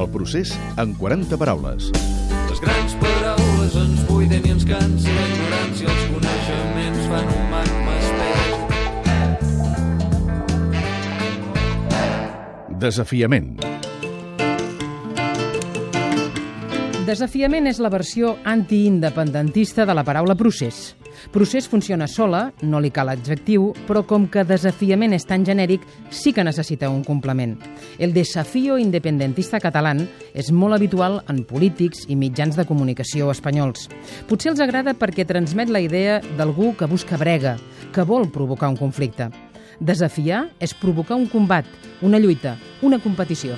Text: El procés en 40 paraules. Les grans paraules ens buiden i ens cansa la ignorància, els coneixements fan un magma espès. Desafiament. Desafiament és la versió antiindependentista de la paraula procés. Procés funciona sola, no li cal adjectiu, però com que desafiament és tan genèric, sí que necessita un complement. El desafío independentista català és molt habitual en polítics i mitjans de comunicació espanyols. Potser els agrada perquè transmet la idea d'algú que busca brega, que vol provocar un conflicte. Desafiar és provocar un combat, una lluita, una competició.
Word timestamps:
El 0.00 0.08
procés 0.08 0.54
en 0.80 0.94
40 0.96 1.36
paraules. 1.36 1.90
Les 2.48 2.60
grans 2.64 2.94
paraules 3.02 3.74
ens 3.76 3.98
buiden 4.08 4.46
i 4.48 4.52
ens 4.54 4.64
cansa 4.64 5.12
la 5.12 5.24
ignorància, 5.28 5.86
els 5.92 6.04
coneixements 6.14 7.02
fan 7.10 7.26
un 7.34 7.44
magma 7.52 7.92
espès. 7.98 8.48
Desafiament. 12.86 13.60
Desafiament 17.04 17.68
és 17.68 17.76
la 17.84 17.92
versió 17.92 18.38
antiindependentista 18.48 19.84
de 19.84 19.94
la 20.00 20.04
paraula 20.08 20.32
procés. 20.38 20.99
Procés 21.32 21.68
funciona 21.68 22.08
sola, 22.08 22.52
no 22.62 22.80
li 22.80 22.90
cal 22.90 23.12
adjectiu, 23.12 23.70
però 23.88 24.02
com 24.06 24.26
que 24.30 24.44
desafiament 24.48 25.12
és 25.12 25.26
tan 25.28 25.44
genèric, 25.44 25.84
sí 26.10 26.32
que 26.32 26.44
necessita 26.44 26.90
un 26.90 27.04
complement. 27.04 27.58
El 27.98 28.14
desafío 28.16 28.78
independentista 28.78 29.60
català 29.60 29.90
és 30.34 30.50
molt 30.52 30.76
habitual 30.76 31.20
en 31.32 31.42
polítics 31.44 32.04
i 32.06 32.16
mitjans 32.16 32.54
de 32.56 32.66
comunicació 32.68 33.30
espanyols. 33.32 33.88
Potser 34.28 34.52
els 34.52 34.62
agrada 34.62 34.94
perquè 34.94 35.26
transmet 35.26 35.72
la 35.72 35.82
idea 35.82 36.20
d'algú 36.38 36.74
que 36.78 36.86
busca 36.86 37.18
brega, 37.18 37.56
que 37.92 38.06
vol 38.06 38.30
provocar 38.30 38.70
un 38.70 38.78
conflicte. 38.78 39.30
Desafiar 39.80 40.50
és 40.60 40.76
provocar 40.76 41.16
un 41.16 41.26
combat, 41.26 41.64
una 42.02 42.20
lluita, 42.20 42.58
una 42.82 43.00
competició. 43.00 43.56